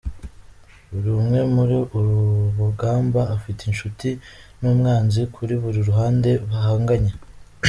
Buri 0.89 1.09
umwe 1.19 1.39
muri 1.55 1.75
uru 1.97 2.15
rugamba 2.57 3.21
afite 3.35 3.61
inshuti 3.65 4.09
n’umwanzi 4.59 5.21
kuri 5.33 5.53
buri 5.63 5.79
ruhande 5.89 6.29
bahanganye. 6.49 7.13